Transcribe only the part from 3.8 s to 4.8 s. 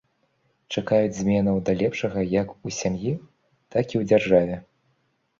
і ў дзяржаве.